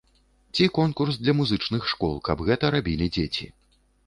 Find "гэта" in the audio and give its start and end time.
2.49-2.65